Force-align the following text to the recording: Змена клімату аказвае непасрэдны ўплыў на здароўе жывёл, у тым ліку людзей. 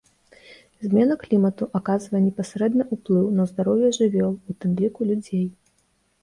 Змена 0.85 1.17
клімату 1.23 1.67
аказвае 1.79 2.21
непасрэдны 2.27 2.87
ўплыў 2.97 3.29
на 3.41 3.45
здароўе 3.53 3.93
жывёл, 3.99 4.33
у 4.33 4.51
тым 4.65 4.71
ліку 4.83 5.01
людзей. 5.13 5.47